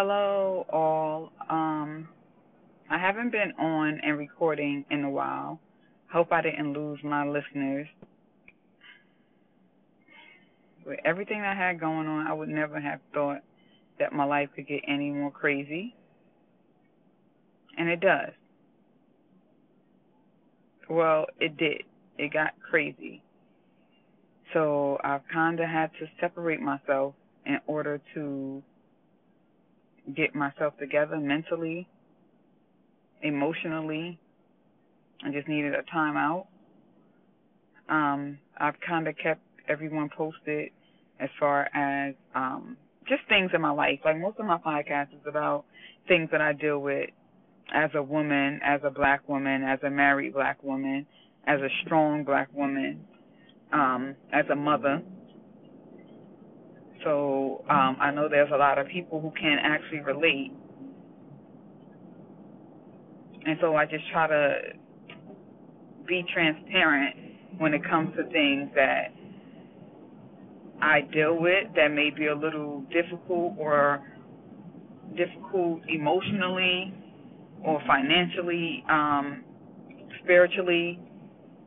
Hello, 0.00 0.64
all. 0.70 1.32
Um, 1.50 2.06
I 2.88 2.98
haven't 2.98 3.32
been 3.32 3.50
on 3.58 4.00
and 4.04 4.16
recording 4.16 4.84
in 4.92 5.02
a 5.02 5.10
while. 5.10 5.58
Hope 6.12 6.30
I 6.30 6.40
didn't 6.40 6.72
lose 6.72 7.00
my 7.02 7.26
listeners. 7.26 7.88
With 10.86 11.00
everything 11.04 11.40
I 11.40 11.52
had 11.52 11.80
going 11.80 12.06
on, 12.06 12.28
I 12.28 12.32
would 12.32 12.48
never 12.48 12.78
have 12.78 13.00
thought 13.12 13.40
that 13.98 14.12
my 14.12 14.22
life 14.22 14.50
could 14.54 14.68
get 14.68 14.82
any 14.86 15.10
more 15.10 15.32
crazy. 15.32 15.96
And 17.76 17.88
it 17.88 17.98
does. 17.98 18.30
Well, 20.88 21.26
it 21.40 21.56
did. 21.56 21.82
It 22.18 22.32
got 22.32 22.52
crazy. 22.70 23.20
So 24.54 24.98
I've 25.02 25.26
kind 25.32 25.58
of 25.58 25.68
had 25.68 25.90
to 25.98 26.06
separate 26.20 26.60
myself 26.60 27.14
in 27.44 27.58
order 27.66 28.00
to 28.14 28.62
get 30.14 30.34
myself 30.34 30.76
together 30.78 31.18
mentally, 31.18 31.88
emotionally. 33.22 34.18
I 35.24 35.30
just 35.30 35.48
needed 35.48 35.74
a 35.74 35.82
timeout. 35.94 36.46
Um, 37.88 38.38
I've 38.58 38.78
kind 38.86 39.08
of 39.08 39.16
kept 39.16 39.40
everyone 39.68 40.10
posted 40.16 40.70
as 41.20 41.28
far 41.38 41.68
as 41.74 42.14
um, 42.34 42.76
just 43.08 43.22
things 43.28 43.50
in 43.54 43.60
my 43.60 43.70
life. 43.70 44.00
Like 44.04 44.18
most 44.18 44.38
of 44.38 44.46
my 44.46 44.58
podcast 44.58 45.08
is 45.14 45.26
about 45.26 45.64
things 46.06 46.28
that 46.32 46.40
I 46.40 46.52
deal 46.52 46.80
with 46.80 47.10
as 47.74 47.90
a 47.94 48.02
woman, 48.02 48.60
as 48.64 48.80
a 48.84 48.90
black 48.90 49.28
woman, 49.28 49.62
as 49.62 49.78
a 49.82 49.90
married 49.90 50.34
black 50.34 50.62
woman, 50.62 51.06
as 51.46 51.60
a 51.60 51.68
strong 51.84 52.24
black 52.24 52.48
woman, 52.52 53.00
um, 53.72 54.14
as 54.32 54.44
a 54.50 54.56
mother. 54.56 55.02
So 57.04 57.64
um, 57.70 57.96
I 58.00 58.10
know 58.10 58.28
there's 58.28 58.50
a 58.52 58.56
lot 58.56 58.78
of 58.78 58.88
people 58.88 59.20
who 59.20 59.30
can't 59.40 59.60
actually 59.62 60.00
relate. 60.00 60.52
And 63.46 63.56
so 63.60 63.76
I 63.76 63.86
just 63.86 64.04
try 64.12 64.26
to 64.26 64.58
be 66.06 66.24
transparent 66.32 67.16
when 67.58 67.74
it 67.74 67.82
comes 67.88 68.14
to 68.16 68.24
things 68.24 68.70
that 68.74 69.12
I 70.80 71.00
deal 71.12 71.40
with 71.40 71.64
that 71.76 71.88
may 71.88 72.10
be 72.10 72.26
a 72.26 72.34
little 72.34 72.84
difficult 72.92 73.54
or 73.58 74.00
difficult 75.16 75.80
emotionally 75.88 76.94
or 77.64 77.80
financially, 77.86 78.84
um, 78.88 79.44
spiritually. 80.22 81.00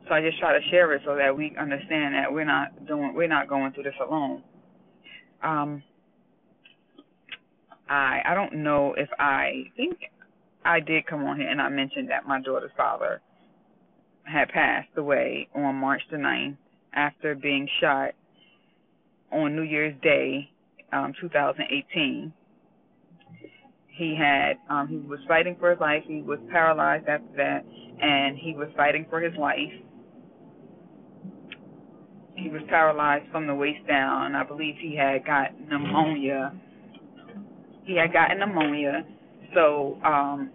So 0.08 0.14
I 0.14 0.22
just 0.22 0.38
try 0.38 0.58
to 0.58 0.64
share 0.70 0.92
it 0.94 1.02
so 1.04 1.14
that 1.16 1.36
we 1.36 1.54
understand 1.60 2.14
that 2.14 2.32
we're 2.32 2.44
not 2.44 2.86
doing 2.86 3.12
we're 3.14 3.28
not 3.28 3.48
going 3.48 3.72
through 3.72 3.84
this 3.84 3.94
alone. 4.04 4.42
Um, 5.42 5.82
I 7.88 8.20
I 8.24 8.34
don't 8.34 8.62
know 8.62 8.94
if 8.96 9.08
I 9.18 9.64
think 9.76 9.98
I 10.64 10.80
did 10.80 11.06
come 11.06 11.24
on 11.24 11.38
here 11.38 11.48
and 11.48 11.60
I 11.60 11.68
mentioned 11.68 12.10
that 12.10 12.26
my 12.26 12.40
daughter's 12.40 12.70
father 12.76 13.20
had 14.24 14.48
passed 14.48 14.88
away 14.96 15.48
on 15.54 15.74
March 15.74 16.02
the 16.10 16.16
9th 16.16 16.56
after 16.94 17.34
being 17.34 17.68
shot 17.80 18.12
on 19.32 19.56
New 19.56 19.62
Year's 19.62 19.94
Day, 20.02 20.50
um, 20.92 21.12
2018. 21.20 22.32
He 23.88 24.16
had 24.18 24.54
um, 24.70 24.88
he 24.88 24.96
was 24.96 25.18
fighting 25.28 25.56
for 25.58 25.70
his 25.70 25.80
life. 25.80 26.02
He 26.06 26.22
was 26.22 26.38
paralyzed 26.50 27.08
after 27.08 27.36
that, 27.36 27.64
and 28.00 28.38
he 28.38 28.54
was 28.54 28.68
fighting 28.76 29.06
for 29.10 29.20
his 29.20 29.36
life 29.36 29.72
he 32.42 32.48
was 32.48 32.62
paralyzed 32.68 33.30
from 33.30 33.46
the 33.46 33.54
waist 33.54 33.86
down. 33.86 34.34
I 34.34 34.44
believe 34.44 34.74
he 34.80 34.96
had 34.96 35.24
got 35.24 35.48
pneumonia. 35.68 36.52
He 37.84 37.96
had 37.96 38.12
gotten 38.12 38.38
pneumonia. 38.38 39.04
So 39.54 39.98
um, 40.04 40.50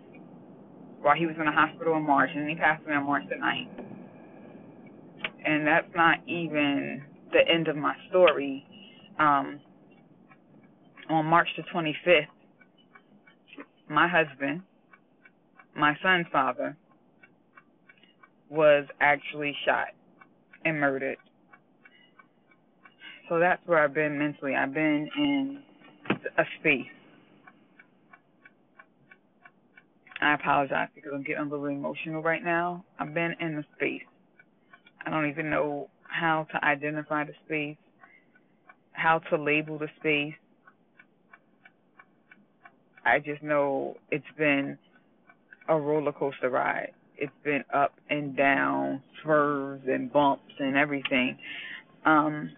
while 1.02 1.16
he 1.16 1.26
was 1.26 1.36
in 1.40 1.46
the 1.46 1.52
hospital 1.52 1.96
in 1.96 2.04
March, 2.04 2.30
and 2.36 2.50
he 2.50 2.56
passed 2.56 2.84
away 2.86 2.96
on 2.96 3.06
March 3.06 3.24
the 3.30 3.36
9th. 3.36 3.84
And 5.46 5.66
that's 5.66 5.88
not 5.96 6.18
even 6.28 7.04
the 7.32 7.40
end 7.50 7.68
of 7.68 7.78
my 7.78 7.96
story. 8.10 8.66
Um, 9.20 9.60
on 11.10 11.26
March 11.26 11.48
the 11.56 11.64
25th, 11.74 12.28
my 13.90 14.08
husband, 14.08 14.62
my 15.76 15.96
son's 16.04 16.28
father, 16.32 16.76
was 18.50 18.86
actually 19.00 19.56
shot 19.66 19.88
and 20.66 20.80
murdered 20.80 21.18
so 23.30 23.40
that's 23.40 23.62
where 23.66 23.84
I've 23.84 23.94
been 23.94 24.18
mentally. 24.18 24.56
I've 24.56 24.74
been 24.74 25.10
in 25.18 25.60
a 26.38 26.44
space. 26.60 26.88
I 30.22 30.34
apologize 30.34 30.90
because 30.96 31.12
I'm 31.14 31.24
getting 31.24 31.44
a 31.44 31.50
little 31.50 31.68
emotional 31.68 32.22
right 32.24 32.44
now. 32.44 32.84
I've 33.00 33.14
been 33.14 33.36
in 33.40 33.58
a 33.58 33.66
space. 33.76 34.02
I 35.06 35.10
don't 35.10 35.30
even 35.30 35.50
know 35.50 35.90
how 36.04 36.48
to 36.52 36.66
identify 36.66 37.24
the 37.24 37.34
space, 37.46 37.78
how 38.94 39.20
to 39.30 39.38
label 39.38 39.78
the 39.78 39.88
space. 40.00 40.34
I 43.06 43.20
just 43.20 43.44
know 43.44 43.96
it's 44.12 44.26
been 44.38 44.78
a 45.70 45.78
roller 45.80 46.12
coaster 46.12 46.50
ride. 46.50 46.92
It's 47.18 47.32
been 47.44 47.64
up 47.74 47.94
and 48.10 48.36
down, 48.36 49.02
swerves 49.22 49.84
and 49.88 50.12
bumps 50.12 50.54
and 50.60 50.76
everything. 50.76 51.38
Um, 52.06 52.52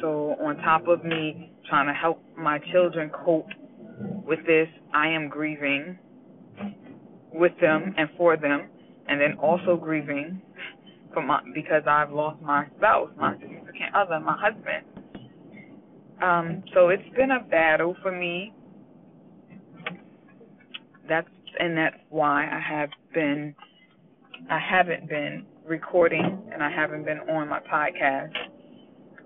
so, 0.00 0.36
on 0.40 0.56
top 0.58 0.88
of 0.88 1.04
me 1.04 1.52
trying 1.68 1.86
to 1.86 1.92
help 1.92 2.22
my 2.36 2.58
children 2.72 3.10
cope 3.10 3.48
with 4.26 4.40
this, 4.46 4.68
I 4.92 5.08
am 5.08 5.28
grieving 5.28 5.98
with 7.32 7.52
them 7.60 7.94
and 7.96 8.08
for 8.16 8.36
them, 8.36 8.68
and 9.08 9.20
then 9.20 9.38
also 9.38 9.76
grieving 9.76 10.40
for 11.12 11.22
my 11.22 11.40
because 11.54 11.82
I've 11.86 12.12
lost 12.12 12.42
my 12.42 12.66
spouse, 12.76 13.10
my 13.16 13.34
significant 13.38 13.94
other, 13.94 14.18
my 14.20 14.36
husband. 14.38 14.84
Um, 16.22 16.62
so 16.74 16.88
it's 16.88 17.02
been 17.16 17.30
a 17.30 17.40
battle 17.40 17.96
for 18.02 18.12
me. 18.12 18.52
That's 21.08 21.28
and 21.58 21.76
that's 21.76 21.96
why 22.10 22.46
I 22.46 22.60
have 22.60 22.90
been 23.12 23.54
I 24.50 24.58
haven't 24.58 25.08
been 25.08 25.46
recording 25.66 26.42
and 26.52 26.62
I 26.62 26.70
haven't 26.70 27.04
been 27.04 27.18
on 27.20 27.48
my 27.48 27.60
podcast 27.60 28.32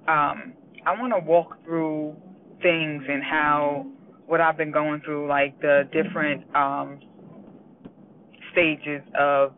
um, 0.09 0.55
I 0.87 0.99
want 0.99 1.13
to 1.13 1.19
walk 1.19 1.63
through 1.65 2.17
things 2.63 3.05
and 3.09 3.23
how 3.23 3.87
what 4.27 4.41
I've 4.41 4.57
been 4.57 4.73
going 4.73 5.01
through, 5.05 5.29
like 5.29 5.61
the 5.61 5.89
different 5.93 6.45
um, 6.57 6.99
stages 8.53 9.03
of 9.19 9.53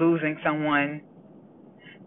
losing 0.00 0.36
someone 0.44 1.02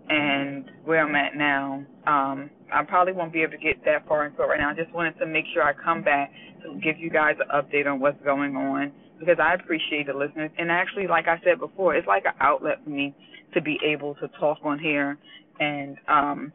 and 0.10 0.72
where 0.84 1.06
I'm 1.06 1.16
at 1.16 1.36
now. 1.36 1.84
Um, 2.06 2.50
I 2.74 2.84
probably 2.84 3.14
won't 3.14 3.32
be 3.32 3.44
able 3.44 3.54
to 3.54 3.58
get 3.58 3.84
that 3.86 4.08
far 4.08 4.26
into 4.26 4.42
it 4.42 4.46
right 4.46 4.60
now. 4.60 4.72
I 4.72 4.74
just 4.74 4.92
wanted 4.94 5.18
to 5.20 5.26
make 5.26 5.46
sure 5.54 5.64
I 5.64 5.74
come 5.74 6.04
back 6.04 6.32
to 6.64 6.80
give 6.80 6.98
you 6.98 7.10
guys 7.10 7.36
an 7.40 7.48
update 7.54 7.88
on 7.88 8.00
what's 8.00 8.22
going 8.24 8.56
on 8.56 8.92
because 9.20 9.38
I 9.42 9.54
appreciate 9.54 10.08
the 10.08 10.14
listeners. 10.14 10.52
And 10.58 10.72
actually, 10.72 11.08
like 11.08 11.28
I 11.28 11.40
said 11.44 11.60
before, 11.60 11.96
it's 11.96 12.08
like 12.08 12.26
an 12.26 12.34
outlet 12.40 12.84
for 12.84 12.90
me 12.90 13.16
to 13.54 13.62
be 13.62 13.80
able 13.86 14.16
to 14.16 14.28
talk 14.40 14.60
on 14.64 14.80
here 14.80 15.18
and 15.60 15.98
um, 16.08 16.54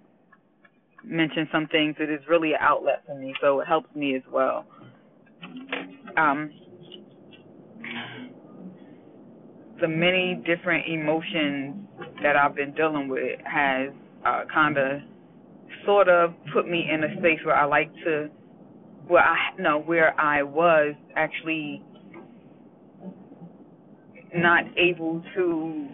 mention 1.05 1.49
some 1.53 1.67
things, 1.69 1.97
it 1.99 2.11
is 2.11 2.21
really 2.29 2.53
an 2.53 2.59
outlet 2.61 3.03
for 3.07 3.15
me, 3.15 3.35
so 3.41 3.61
it 3.61 3.67
helps 3.67 3.95
me 3.95 4.17
as 4.17 4.23
well. 4.31 4.65
Um, 6.17 6.51
the 9.81 9.89
many 9.89 10.41
different 10.47 10.87
emotions 10.87 11.75
that 12.23 12.37
I've 12.37 12.55
been 12.55 12.73
dealing 12.75 13.09
with 13.09 13.41
has 13.45 13.91
uh, 14.25 14.45
kind 14.53 14.79
of 14.79 15.01
sort 15.85 16.09
of 16.09 16.35
put 16.53 16.69
me 16.69 16.89
in 16.93 17.03
a 17.05 17.17
space 17.19 17.41
where 17.45 17.57
I 17.57 17.65
like 17.65 17.93
to, 18.05 18.29
where 19.09 19.23
I 19.23 19.37
no, 19.59 19.81
where 19.81 20.19
I 20.21 20.43
was 20.43 20.95
actually 21.17 21.83
not 24.35 24.65
able 24.77 25.23
to 25.35 25.89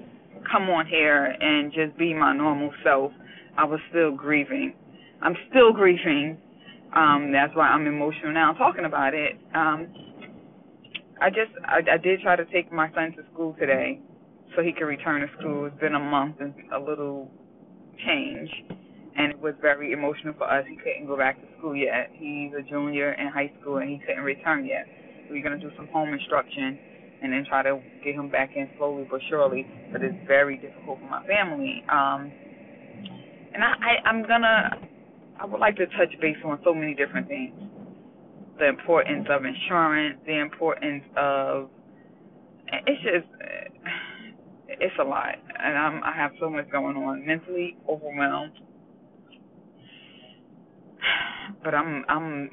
come 0.50 0.68
on 0.70 0.86
here 0.86 1.24
and 1.24 1.72
just 1.72 1.96
be 1.98 2.12
my 2.12 2.34
normal 2.34 2.70
self. 2.84 3.12
I 3.56 3.64
was 3.64 3.80
still 3.90 4.12
grieving 4.12 4.74
I'm 5.22 5.36
still 5.50 5.72
grieving. 5.72 6.38
Um, 6.94 7.32
that's 7.32 7.54
why 7.54 7.68
I'm 7.68 7.86
emotional 7.86 8.32
now 8.32 8.52
talking 8.54 8.84
about 8.84 9.14
it. 9.14 9.38
Um, 9.54 9.88
I 11.20 11.30
just 11.30 11.50
I, 11.64 11.80
I 11.92 11.96
did 11.98 12.20
try 12.20 12.36
to 12.36 12.44
take 12.46 12.72
my 12.72 12.90
son 12.94 13.12
to 13.16 13.22
school 13.32 13.54
today 13.58 14.00
so 14.56 14.62
he 14.62 14.72
could 14.72 14.84
return 14.86 15.20
to 15.20 15.28
school. 15.38 15.66
It's 15.66 15.78
been 15.80 15.94
a 15.94 16.00
month 16.00 16.36
and 16.40 16.54
a 16.74 16.78
little 16.78 17.30
change 18.06 18.50
and 19.16 19.32
it 19.32 19.40
was 19.40 19.54
very 19.60 19.92
emotional 19.92 20.34
for 20.38 20.50
us. 20.50 20.64
He 20.68 20.76
couldn't 20.76 21.06
go 21.06 21.16
back 21.16 21.40
to 21.40 21.46
school 21.58 21.74
yet. 21.74 22.10
He's 22.12 22.52
a 22.58 22.62
junior 22.62 23.12
in 23.14 23.26
high 23.28 23.52
school 23.60 23.78
and 23.78 23.90
he 23.90 23.98
couldn't 24.06 24.22
return 24.22 24.64
yet. 24.64 24.86
So 25.26 25.34
we're 25.34 25.42
gonna 25.42 25.58
do 25.58 25.70
some 25.76 25.88
home 25.88 26.12
instruction 26.14 26.78
and 27.22 27.32
then 27.32 27.44
try 27.48 27.62
to 27.64 27.80
get 28.04 28.14
him 28.14 28.28
back 28.30 28.50
in 28.54 28.70
slowly 28.78 29.06
but 29.10 29.20
surely. 29.28 29.66
But 29.92 30.02
it's 30.02 30.16
very 30.26 30.56
difficult 30.56 31.00
for 31.00 31.06
my 31.10 31.26
family. 31.26 31.84
Um 31.88 32.32
and 33.54 33.64
I, 33.64 33.74
I 33.80 34.08
I'm 34.08 34.22
gonna 34.22 34.70
I 35.40 35.46
would 35.46 35.60
like 35.60 35.76
to 35.76 35.86
touch 35.88 36.10
base 36.20 36.36
on 36.44 36.60
so 36.64 36.74
many 36.74 36.94
different 36.94 37.28
things. 37.28 37.54
the 38.58 38.68
importance 38.68 39.26
of 39.30 39.44
insurance, 39.44 40.18
the 40.26 40.40
importance 40.40 41.04
of 41.16 41.70
it's 42.68 43.02
just 43.02 43.26
it's 44.68 44.94
a 45.00 45.04
lot, 45.04 45.36
and 45.62 45.78
I'm 45.78 46.02
I 46.04 46.12
have 46.16 46.32
so 46.40 46.50
much 46.50 46.70
going 46.70 46.96
on, 46.96 47.26
mentally 47.26 47.76
overwhelmed. 47.88 48.52
But 51.64 51.74
I'm 51.74 52.04
I'm 52.08 52.50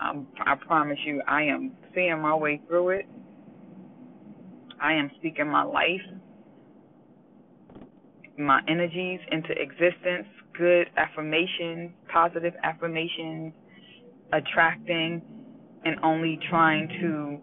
I'm 0.00 0.28
I 0.46 0.56
promise 0.56 0.98
you 1.06 1.22
I 1.28 1.42
am 1.44 1.72
seeing 1.94 2.20
my 2.20 2.34
way 2.34 2.60
through 2.68 2.90
it. 2.90 3.08
I 4.80 4.94
am 4.94 5.10
speaking 5.18 5.48
my 5.48 5.62
life, 5.64 6.02
my 8.38 8.60
energies 8.68 9.20
into 9.32 9.50
existence, 9.52 10.28
good 10.56 10.88
affirmations, 10.96 11.90
positive 12.12 12.54
affirmations, 12.62 13.52
attracting 14.32 15.22
and 15.84 15.96
only 16.02 16.38
trying 16.48 16.88
to 17.00 17.38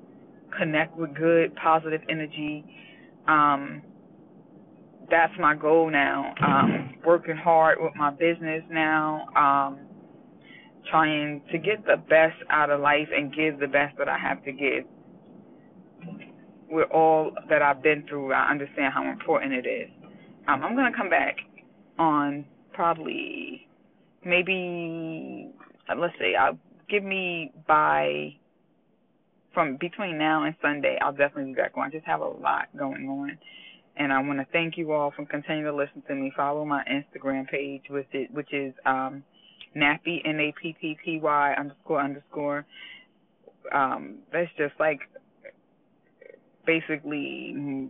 connect 0.57 0.95
with 0.97 1.13
good, 1.15 1.55
positive 1.55 2.01
energy. 2.09 2.63
Um, 3.27 3.81
that's 5.09 5.33
my 5.39 5.55
goal 5.55 5.89
now. 5.89 6.33
Um, 6.45 6.95
working 7.05 7.35
hard 7.35 7.77
with 7.81 7.93
my 7.95 8.11
business 8.11 8.63
now. 8.69 9.27
Um, 9.35 9.79
trying 10.89 11.41
to 11.51 11.57
get 11.57 11.85
the 11.85 11.97
best 12.09 12.35
out 12.49 12.69
of 12.69 12.79
life 12.79 13.07
and 13.15 13.33
give 13.33 13.59
the 13.59 13.67
best 13.67 13.97
that 13.97 14.07
I 14.07 14.17
have 14.17 14.43
to 14.45 14.51
give. 14.51 14.85
With 16.69 16.89
all 16.91 17.31
that 17.49 17.61
I've 17.61 17.81
been 17.81 18.05
through, 18.07 18.31
I 18.31 18.49
understand 18.49 18.93
how 18.93 19.09
important 19.09 19.53
it 19.53 19.67
is. 19.67 19.89
Um, 20.47 20.63
I'm 20.63 20.75
going 20.75 20.91
to 20.91 20.97
come 20.97 21.09
back 21.09 21.37
on 21.97 22.45
probably 22.79 23.67
maybe, 24.23 25.51
let's 25.97 26.13
say, 26.17 26.33
I'll 26.35 26.57
give 26.89 27.03
me 27.03 27.51
by 27.67 28.33
from 29.53 29.75
between 29.81 30.17
now 30.17 30.45
and 30.45 30.55
Sunday, 30.61 30.97
I'll 31.01 31.11
definitely 31.11 31.51
be 31.51 31.55
back 31.55 31.73
on. 31.75 31.87
I 31.87 31.89
just 31.89 32.05
have 32.05 32.21
a 32.21 32.25
lot 32.25 32.69
going 32.77 33.09
on. 33.09 33.37
And 33.97 34.13
I 34.13 34.21
want 34.21 34.39
to 34.39 34.47
thank 34.53 34.77
you 34.77 34.93
all 34.93 35.11
for 35.13 35.25
continuing 35.25 35.65
to 35.65 35.75
listen 35.75 36.01
to 36.07 36.15
me. 36.15 36.31
Follow 36.37 36.63
my 36.63 36.81
Instagram 36.89 37.49
page, 37.49 37.81
with 37.89 38.05
it, 38.13 38.31
which 38.31 38.53
is 38.53 38.73
um, 38.85 39.25
Nappy 39.75 40.21
N 40.23 40.39
A 40.39 40.53
P 40.61 40.73
P 40.79 40.97
P 41.03 41.19
Y 41.21 41.55
underscore 41.59 42.01
underscore. 42.01 42.65
Um, 43.73 44.19
that's 44.31 44.49
just 44.57 44.73
like 44.79 44.99
basically 46.65 47.89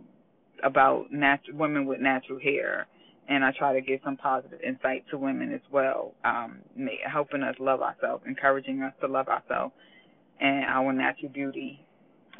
about 0.64 1.12
natural 1.12 1.58
women 1.58 1.86
with 1.86 2.00
natural 2.00 2.40
hair, 2.40 2.88
and 3.30 3.44
I 3.44 3.52
try 3.56 3.72
to 3.72 3.80
give 3.80 4.00
some 4.04 4.16
positive 4.16 4.60
insight 4.60 5.04
to 5.10 5.16
women 5.16 5.54
as 5.54 5.60
well, 5.70 6.12
um, 6.24 6.58
helping 7.10 7.42
us 7.42 7.54
love 7.60 7.80
ourselves, 7.80 8.24
encouraging 8.26 8.82
us 8.82 8.92
to 9.00 9.06
love 9.06 9.28
ourselves 9.28 9.72
and 10.40 10.64
our 10.64 10.92
natural 10.92 11.30
beauty. 11.30 11.86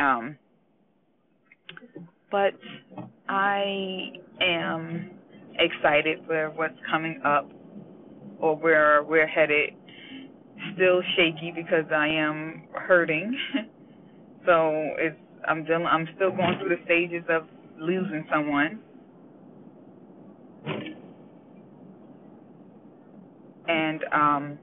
Um, 0.00 0.37
but 2.31 2.54
I 3.28 4.12
am 4.40 5.10
excited 5.58 6.19
for 6.26 6.50
what's 6.56 6.75
coming 6.90 7.20
up 7.25 7.48
or 8.40 8.56
where 8.56 9.04
we're 9.04 9.28
headed. 9.28 9.70
Still 10.75 11.02
shaky 11.16 11.52
because 11.54 11.84
I 11.94 12.08
am 12.08 12.64
hurting. 12.75 13.38
so 14.46 14.72
it's 14.98 15.16
I'm 15.46 15.64
still 15.64 15.86
I'm 15.86 16.08
still 16.16 16.31
going 16.31 16.58
through 16.58 16.76
the 16.76 16.84
stages 16.84 17.25
of 17.28 17.44
losing 17.78 18.26
someone. 18.31 18.81
And 23.68 24.04
um 24.12 24.58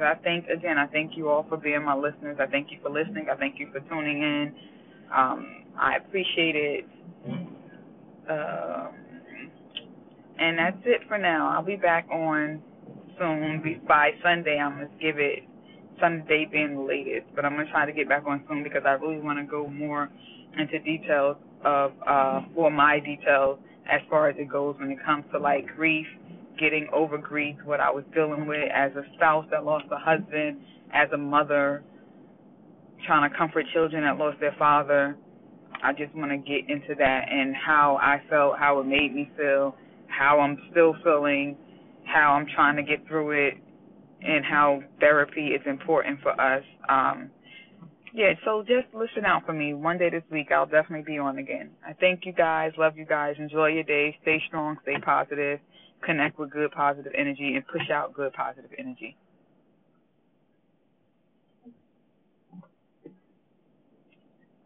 I 0.00 0.14
thank 0.24 0.46
again. 0.48 0.78
I 0.78 0.86
thank 0.86 1.16
you 1.16 1.28
all 1.28 1.44
for 1.48 1.56
being 1.56 1.84
my 1.84 1.94
listeners. 1.94 2.38
I 2.40 2.46
thank 2.46 2.70
you 2.70 2.78
for 2.82 2.90
listening. 2.90 3.26
I 3.30 3.36
thank 3.36 3.58
you 3.58 3.68
for 3.72 3.80
tuning 3.88 4.22
in. 4.22 4.54
Um, 5.14 5.64
I 5.78 5.96
appreciate 5.96 6.56
it. 6.56 6.84
Um, 8.28 8.94
and 10.38 10.58
that's 10.58 10.78
it 10.86 11.02
for 11.08 11.18
now. 11.18 11.50
I'll 11.50 11.64
be 11.64 11.76
back 11.76 12.06
on 12.10 12.62
soon. 13.18 13.82
By 13.86 14.12
Sunday, 14.22 14.58
I'm 14.58 14.72
gonna 14.74 14.88
give 15.00 15.18
it 15.18 15.40
Sunday 16.00 16.46
being 16.50 16.76
the 16.76 16.82
latest, 16.82 17.26
but 17.34 17.44
I'm 17.44 17.52
gonna 17.52 17.70
try 17.70 17.84
to 17.86 17.92
get 17.92 18.08
back 18.08 18.24
on 18.26 18.42
soon 18.48 18.62
because 18.62 18.82
I 18.86 18.92
really 18.92 19.20
want 19.20 19.38
to 19.38 19.44
go 19.44 19.68
more 19.68 20.08
into 20.58 20.78
details 20.78 21.36
of 21.64 21.92
uh, 22.06 22.40
my 22.70 23.00
details 23.00 23.58
as 23.90 24.00
far 24.08 24.28
as 24.28 24.36
it 24.38 24.48
goes 24.48 24.76
when 24.78 24.90
it 24.90 24.98
comes 25.04 25.24
to 25.32 25.38
like 25.38 25.66
grief 25.76 26.06
getting 26.58 26.88
over 26.92 27.16
grief, 27.16 27.56
what 27.64 27.80
I 27.80 27.90
was 27.90 28.04
dealing 28.14 28.46
with 28.46 28.70
as 28.74 28.92
a 28.92 29.02
spouse 29.16 29.46
that 29.50 29.64
lost 29.64 29.86
a 29.90 29.98
husband, 29.98 30.60
as 30.92 31.08
a 31.12 31.16
mother 31.16 31.82
trying 33.06 33.30
to 33.30 33.36
comfort 33.36 33.64
children 33.72 34.04
that 34.04 34.18
lost 34.18 34.38
their 34.40 34.54
father. 34.58 35.16
I 35.82 35.92
just 35.92 36.14
want 36.14 36.30
to 36.30 36.36
get 36.36 36.68
into 36.68 36.94
that 36.98 37.24
and 37.30 37.54
how 37.56 37.98
I 38.00 38.22
felt, 38.28 38.58
how 38.58 38.80
it 38.80 38.84
made 38.84 39.14
me 39.14 39.30
feel, 39.36 39.74
how 40.08 40.40
I'm 40.40 40.58
still 40.70 40.94
feeling, 41.02 41.56
how 42.04 42.32
I'm 42.32 42.46
trying 42.54 42.76
to 42.76 42.82
get 42.82 43.06
through 43.08 43.48
it, 43.48 43.54
and 44.22 44.44
how 44.44 44.82
therapy 45.00 45.48
is 45.48 45.62
important 45.66 46.20
for 46.20 46.38
us. 46.38 46.62
Um, 46.90 47.30
yeah, 48.14 48.32
so 48.44 48.62
just 48.62 48.92
listen 48.94 49.24
out 49.24 49.46
for 49.46 49.52
me. 49.52 49.74
One 49.74 49.98
day 49.98 50.10
this 50.10 50.22
week, 50.30 50.48
I'll 50.52 50.66
definitely 50.66 51.04
be 51.06 51.18
on 51.18 51.38
again. 51.38 51.70
I 51.86 51.92
thank 51.94 52.26
you 52.26 52.32
guys, 52.32 52.72
love 52.78 52.96
you 52.96 53.06
guys, 53.06 53.36
enjoy 53.38 53.68
your 53.68 53.84
day, 53.84 54.16
stay 54.22 54.42
strong, 54.48 54.76
stay 54.82 54.96
positive 55.04 55.60
connect 56.04 56.38
with 56.38 56.50
good 56.50 56.70
positive 56.72 57.12
energy 57.16 57.54
and 57.54 57.66
push 57.66 57.90
out 57.92 58.14
good 58.14 58.32
positive 58.32 58.70
energy. 58.78 59.16